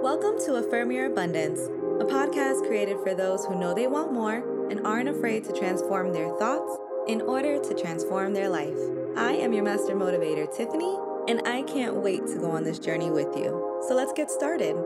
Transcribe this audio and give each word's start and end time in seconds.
Welcome 0.00 0.38
to 0.46 0.54
Affirm 0.54 0.92
Your 0.92 1.06
Abundance, 1.06 1.58
a 1.58 2.04
podcast 2.04 2.64
created 2.68 2.98
for 3.02 3.16
those 3.16 3.44
who 3.44 3.58
know 3.58 3.74
they 3.74 3.88
want 3.88 4.12
more 4.12 4.68
and 4.70 4.86
aren't 4.86 5.08
afraid 5.08 5.42
to 5.44 5.52
transform 5.52 6.12
their 6.12 6.28
thoughts 6.38 6.78
in 7.08 7.20
order 7.20 7.58
to 7.58 7.74
transform 7.74 8.32
their 8.32 8.48
life. 8.48 8.78
I 9.16 9.32
am 9.32 9.52
your 9.52 9.64
master 9.64 9.96
motivator, 9.96 10.46
Tiffany, 10.56 10.96
and 11.26 11.42
I 11.48 11.62
can't 11.62 11.96
wait 11.96 12.24
to 12.28 12.38
go 12.38 12.52
on 12.52 12.62
this 12.62 12.78
journey 12.78 13.10
with 13.10 13.36
you. 13.36 13.82
So 13.88 13.96
let's 13.96 14.12
get 14.12 14.30
started. 14.30 14.76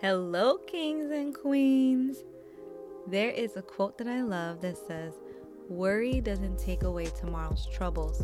Hello, 0.00 0.58
kings 0.66 1.12
and 1.12 1.32
queens. 1.32 2.24
There 3.06 3.30
is 3.30 3.56
a 3.56 3.62
quote 3.62 3.98
that 3.98 4.08
I 4.08 4.22
love 4.22 4.62
that 4.62 4.76
says, 4.76 5.14
Worry 5.68 6.22
doesn't 6.22 6.58
take 6.58 6.82
away 6.82 7.06
tomorrow's 7.06 7.66
troubles, 7.66 8.22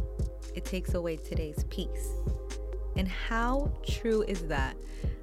it 0.54 0.64
takes 0.64 0.94
away 0.94 1.16
today's 1.16 1.64
peace. 1.68 2.12
And 2.96 3.06
how 3.06 3.70
true 3.86 4.22
is 4.22 4.48
that? 4.48 4.76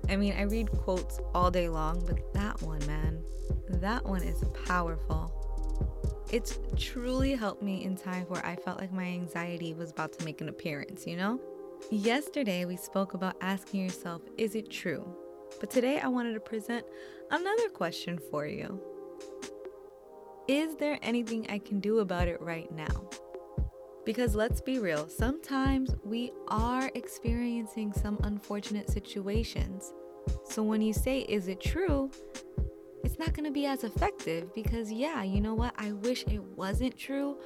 I 0.08 0.18
mean, 0.18 0.34
I 0.34 0.44
read 0.44 0.70
quotes 0.70 1.20
all 1.34 1.49
day 1.49 1.68
long, 1.68 2.04
but 2.05 2.32
that 2.34 2.62
one, 2.62 2.86
man, 2.86 3.23
that 3.70 4.05
one 4.05 4.22
is 4.22 4.44
powerful. 4.68 5.34
It's 6.32 6.60
truly 6.77 7.34
helped 7.34 7.63
me 7.63 7.84
in 7.84 7.98
times 7.98 8.30
where 8.30 8.46
I 8.46 8.55
felt 8.55 8.80
like 8.80 8.94
my 8.94 9.05
anxiety 9.05 9.74
was 9.74 9.90
about 9.90 10.13
to 10.20 10.26
make 10.26 10.41
an 10.41 10.49
appearance, 10.49 11.08
you 11.08 11.18
know? 11.18 11.40
Yesterday, 11.90 12.66
we 12.66 12.77
spoke 12.77 13.16
about 13.16 13.35
asking 13.41 13.82
yourself, 13.82 14.22
is 14.38 14.54
it 14.54 14.70
true? 14.70 15.08
But 15.60 15.72
today, 15.72 15.99
I 15.99 16.08
wanted 16.08 16.34
to 16.34 16.40
present 16.40 16.85
another 17.32 17.70
question 17.70 18.20
for 18.30 18.46
you. 18.46 18.80
Is 20.48 20.76
there 20.76 20.98
anything 21.02 21.45
I 21.50 21.59
can 21.59 21.80
do 21.80 22.00
about 22.00 22.27
it 22.27 22.41
right 22.41 22.72
now? 22.72 23.09
Because 24.05 24.36
let's 24.36 24.59
be 24.59 24.80
real, 24.80 25.08
sometimes 25.08 25.94
we 26.04 26.32
are 26.48 26.90
experiencing 26.95 27.93
some 27.93 28.20
unfortunate 28.24 28.90
situations. 28.90 29.93
So 30.43 30.63
when 30.63 30.82
you 30.82 30.93
say, 30.93 31.20
is 31.20 31.48
it 31.48 31.62
true? 31.62 32.10
It's 33.04 33.20
not 33.20 33.34
going 33.34 33.46
to 33.46 33.51
be 33.51 33.68
as 33.68 33.84
effective 33.84 34.54
because, 34.55 34.91
yeah, 34.91 35.21
you 35.21 35.41
know 35.41 35.54
what? 35.54 35.76
I 35.77 35.91
wish 35.91 36.24
it 36.24 36.41
wasn't 36.41 36.98
true, 36.98 37.38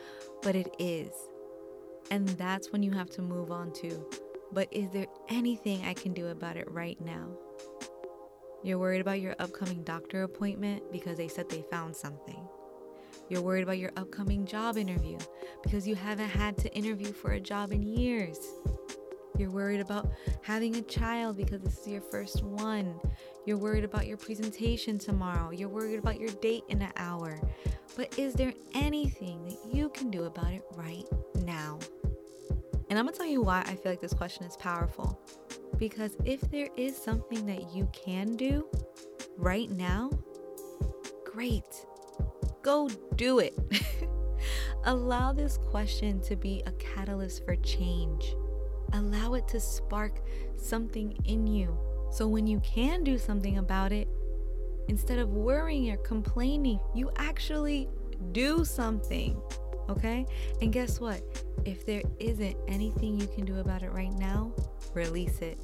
but 0.41 0.55
it 0.55 0.73
is. 0.79 1.11
And 2.11 2.27
that's 2.29 2.71
when 2.71 2.81
you 2.81 2.91
have 2.91 3.09
to 3.11 3.21
move 3.21 3.51
on 3.51 3.73
to, 3.73 4.05
but 4.53 4.71
is 4.71 4.89
there 4.91 5.07
anything 5.27 5.83
I 5.85 5.93
can 5.93 6.13
do 6.13 6.27
about 6.27 6.55
it 6.55 6.71
right 6.71 6.99
now? 7.01 7.27
You're 8.63 8.79
worried 8.79 9.01
about 9.01 9.19
your 9.19 9.35
upcoming 9.39 9.83
doctor 9.83 10.23
appointment 10.23 10.91
because 10.91 11.17
they 11.17 11.27
said 11.27 11.49
they 11.49 11.65
found 11.69 11.95
something. 11.95 12.47
You're 13.29 13.41
worried 13.41 13.63
about 13.63 13.79
your 13.79 13.91
upcoming 13.97 14.45
job 14.45 14.77
interview 14.77 15.17
because 15.63 15.87
you 15.87 15.95
haven't 15.95 16.29
had 16.29 16.57
to 16.59 16.71
interview 16.73 17.11
for 17.11 17.31
a 17.31 17.39
job 17.39 17.71
in 17.71 17.81
years. 17.81 18.37
You're 19.37 19.49
worried 19.49 19.81
about 19.81 20.11
having 20.43 20.75
a 20.75 20.81
child 20.81 21.37
because 21.37 21.61
this 21.61 21.79
is 21.79 21.87
your 21.87 22.01
first 22.01 22.43
one. 22.43 22.99
You're 23.45 23.57
worried 23.57 23.83
about 23.83 24.07
your 24.07 24.17
presentation 24.17 24.97
tomorrow. 24.97 25.51
You're 25.51 25.69
worried 25.69 25.99
about 25.99 26.19
your 26.19 26.29
date 26.29 26.63
in 26.69 26.81
an 26.81 26.93
hour. 26.97 27.39
But 27.97 28.17
is 28.17 28.33
there 28.33 28.53
anything 28.73 29.43
that 29.45 29.57
you 29.73 29.89
can 29.89 30.09
do 30.09 30.23
about 30.23 30.53
it 30.53 30.63
right 30.75 31.05
now? 31.43 31.79
And 32.89 32.99
I'm 32.99 33.05
gonna 33.05 33.17
tell 33.17 33.25
you 33.25 33.41
why 33.41 33.61
I 33.61 33.75
feel 33.75 33.91
like 33.91 34.01
this 34.01 34.13
question 34.13 34.45
is 34.45 34.55
powerful. 34.55 35.19
Because 35.77 36.15
if 36.23 36.41
there 36.51 36.69
is 36.77 36.95
something 36.95 37.45
that 37.47 37.73
you 37.73 37.89
can 37.91 38.35
do 38.37 38.67
right 39.37 39.69
now, 39.69 40.11
great 41.25 41.85
go 42.65 42.89
do 43.15 43.37
it. 43.37 43.55
Allow 44.85 45.33
this 45.33 45.59
question 45.69 46.19
to 46.21 46.35
be 46.35 46.63
a 46.65 46.71
catalyst 46.73 47.45
for 47.45 47.55
change. 47.57 48.35
Allow 48.93 49.35
it 49.35 49.47
to 49.49 49.59
spark 49.59 50.21
something 50.57 51.15
in 51.25 51.45
you. 51.45 51.77
So 52.11 52.27
when 52.27 52.47
you 52.47 52.59
can 52.61 53.03
do 53.03 53.19
something 53.19 53.59
about 53.59 53.91
it, 53.91 54.07
instead 54.87 55.19
of 55.19 55.29
worrying 55.29 55.91
or 55.91 55.97
complaining, 55.97 56.79
you 56.95 57.11
actually 57.17 57.87
do 58.31 58.65
something. 58.65 59.39
Okay? 59.87 60.25
And 60.59 60.73
guess 60.73 60.99
what? 60.99 61.21
If 61.65 61.85
there 61.85 62.01
isn't 62.19 62.57
anything 62.67 63.19
you 63.19 63.27
can 63.27 63.45
do 63.45 63.59
about 63.59 63.83
it 63.83 63.91
right 63.91 64.13
now, 64.13 64.51
release 64.95 65.39
it. 65.39 65.59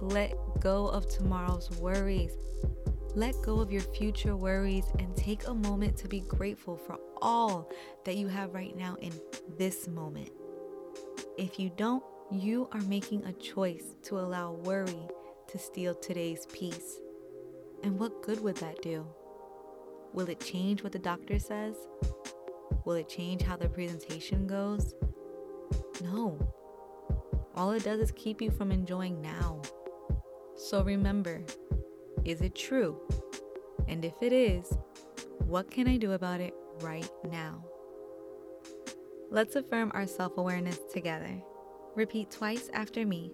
Let 0.00 0.34
go 0.58 0.88
of 0.88 1.08
tomorrow's 1.08 1.70
worries. 1.78 2.32
Let 3.16 3.40
go 3.40 3.60
of 3.60 3.72
your 3.72 3.80
future 3.80 4.36
worries 4.36 4.84
and 4.98 5.16
take 5.16 5.46
a 5.46 5.54
moment 5.54 5.96
to 5.96 6.06
be 6.06 6.20
grateful 6.20 6.76
for 6.76 6.98
all 7.22 7.72
that 8.04 8.18
you 8.18 8.28
have 8.28 8.52
right 8.52 8.76
now 8.76 8.94
in 9.00 9.10
this 9.56 9.88
moment. 9.88 10.28
If 11.38 11.58
you 11.58 11.70
don't, 11.78 12.04
you 12.30 12.68
are 12.72 12.80
making 12.82 13.24
a 13.24 13.32
choice 13.32 13.96
to 14.02 14.18
allow 14.18 14.52
worry 14.52 15.08
to 15.48 15.58
steal 15.58 15.94
today's 15.94 16.46
peace. 16.52 17.00
And 17.82 17.98
what 17.98 18.22
good 18.22 18.42
would 18.42 18.58
that 18.58 18.82
do? 18.82 19.06
Will 20.12 20.28
it 20.28 20.40
change 20.40 20.82
what 20.82 20.92
the 20.92 20.98
doctor 20.98 21.38
says? 21.38 21.74
Will 22.84 22.96
it 22.96 23.08
change 23.08 23.40
how 23.40 23.56
the 23.56 23.70
presentation 23.70 24.46
goes? 24.46 24.94
No. 26.02 26.38
All 27.54 27.70
it 27.70 27.84
does 27.84 28.00
is 28.00 28.12
keep 28.12 28.42
you 28.42 28.50
from 28.50 28.70
enjoying 28.70 29.22
now. 29.22 29.62
So 30.54 30.82
remember, 30.82 31.42
is 32.26 32.42
it 32.42 32.56
true? 32.56 33.00
And 33.86 34.04
if 34.04 34.20
it 34.20 34.32
is, 34.32 34.76
what 35.46 35.70
can 35.70 35.86
I 35.86 35.96
do 35.96 36.12
about 36.12 36.40
it 36.40 36.54
right 36.80 37.08
now? 37.30 37.64
Let's 39.30 39.54
affirm 39.54 39.92
our 39.94 40.08
self 40.08 40.36
awareness 40.36 40.80
together. 40.92 41.40
Repeat 41.94 42.32
twice 42.32 42.68
after 42.72 43.06
me. 43.06 43.30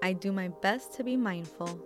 I 0.00 0.12
do 0.12 0.30
my 0.30 0.48
best 0.62 0.94
to 0.94 1.04
be 1.04 1.16
mindful. 1.16 1.80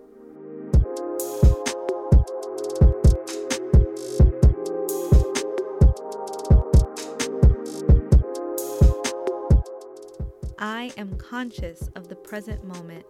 I 10.83 10.91
am 10.97 11.15
conscious 11.15 11.89
of 11.95 12.09
the 12.09 12.15
present 12.17 12.61
moment. 12.65 13.05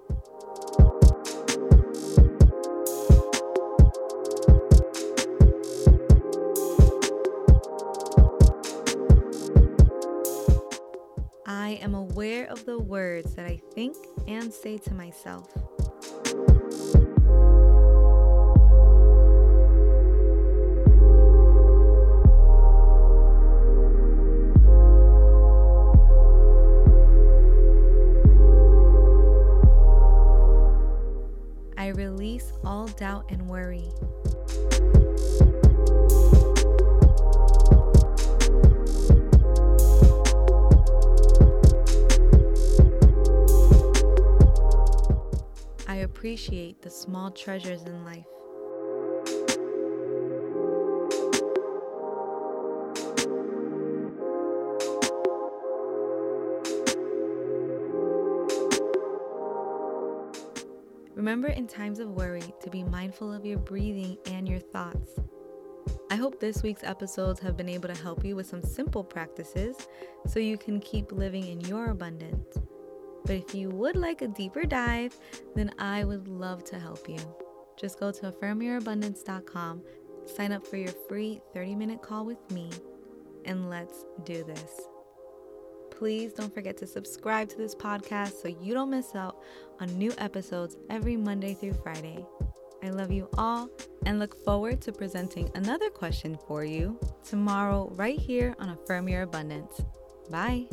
I 11.47 11.79
am 11.81 11.95
aware 11.95 12.45
of 12.45 12.63
the 12.66 12.78
words 12.78 13.34
that 13.34 13.47
I 13.47 13.59
think 13.73 13.97
and 14.28 14.53
say 14.53 14.78
to 14.78 14.94
myself. 14.94 15.72
All 32.66 32.88
doubt 32.88 33.25
and 33.30 33.47
worry. 33.47 33.90
I 45.88 45.97
appreciate 45.97 46.81
the 46.81 46.90
small 46.90 47.31
treasures 47.31 47.84
in 47.84 48.03
life. 48.03 48.33
Remember 61.23 61.47
in 61.47 61.67
times 61.67 61.99
of 61.99 62.09
worry 62.09 62.43
to 62.61 62.70
be 62.70 62.84
mindful 62.84 63.31
of 63.31 63.46
your 63.46 63.58
breathing 63.58 64.17
and 64.25 64.46
your 64.46 64.59
thoughts. 64.59 65.11
I 66.11 66.17
hope 66.17 66.37
this 66.37 66.61
week's 66.61 66.84
episodes 66.84 67.40
have 67.40 67.55
been 67.55 67.70
able 67.70 67.87
to 67.87 67.96
help 67.96 68.25
you 68.25 68.35
with 68.35 68.46
some 68.46 68.61
simple 68.61 69.05
practices 69.05 69.87
so 70.28 70.41
you 70.41 70.58
can 70.58 70.81
keep 70.81 71.14
living 71.14 71.47
in 71.47 71.61
your 71.61 71.91
abundance. 71.91 72.58
But 73.23 73.37
if 73.37 73.55
you 73.55 73.70
would 73.70 73.96
like 73.96 74.22
a 74.22 74.28
deeper 74.28 74.66
dive, 74.66 75.17
then 75.55 75.72
I 75.79 76.03
would 76.03 76.28
love 76.28 76.66
to 76.66 76.78
help 76.78 77.08
you. 77.08 77.20
Just 77.79 78.02
go 78.02 78.11
to 78.11 78.29
affirmyourabundance.com, 78.29 79.81
sign 80.26 80.52
up 80.52 80.67
for 80.67 80.76
your 80.76 80.91
free 81.08 81.40
30 81.53 81.76
minute 81.76 82.02
call 82.02 82.26
with 82.26 82.52
me, 82.52 82.69
and 83.46 83.69
let's 83.69 84.03
do 84.26 84.43
this 84.43 84.90
please 85.97 86.34
don't 86.34 86.53
forget 86.53 86.78
to 86.78 86.87
subscribe 86.87 87.49
to 87.49 87.57
this 87.57 87.75
podcast 87.75 88.41
so 88.41 88.47
you 88.47 88.73
don't 88.73 88.90
miss 88.90 89.16
out 89.16 89.41
on 89.79 89.87
new 89.97 90.13
episodes 90.17 90.78
every 90.90 91.16
Monday 91.16 91.53
through 91.53 91.73
Friday. 91.73 92.25
I 92.84 92.90
love 92.90 93.11
you 93.11 93.29
all 93.37 93.69
and 94.05 94.19
look 94.19 94.35
forward 94.43 94.81
to 94.81 94.91
presenting 94.91 95.49
another 95.55 95.90
question 95.90 96.37
for 96.47 96.66
you 96.66 96.99
tomorrow, 97.23 97.90
right 97.95 98.19
here 98.19 98.55
on 98.59 98.69
Affirm 98.69 99.07
Your 99.07 99.22
Abundance. 99.22 99.81
Bye. 100.29 100.67